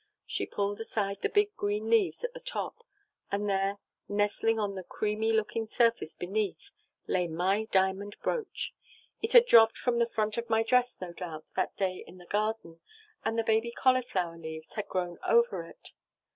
[0.25, 2.83] She pulled aside the big green leaves at the top,
[3.31, 3.77] and there,
[4.09, 6.71] nestling on the creamy looking surface underneath,
[7.05, 8.73] lay my diamond brooch!
[9.21, 12.25] It had dropt from the front of my dress, no doubt, that day in the
[12.25, 12.79] garden,
[13.23, 15.91] and the baby cauliflower's leaves had grown over it!